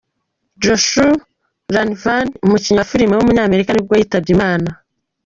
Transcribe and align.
Josh 0.61 0.91
Ryanvans, 1.69 2.37
umukinnyi 2.45 2.79
wa 2.79 2.89
film 2.91 3.11
w’umunyamerika 3.15 3.71
nibwo 3.71 3.93
yitabye 3.99 4.31
Imana. 4.37 4.69